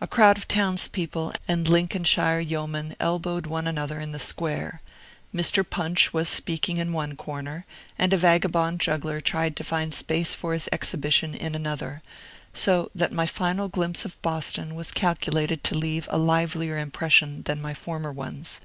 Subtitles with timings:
[0.00, 4.82] A crowd of towns people and Lincolnshire yeomen elbowed one another in the square;
[5.32, 5.62] Mr.
[5.64, 7.64] Punch was squeaking in one corner,
[7.96, 12.02] and a vagabond juggler tried to find space for his exhibition in another:
[12.52, 17.62] so that my final glimpse of Boston was calculated to leave a livelier impression than
[17.62, 18.60] my former ones.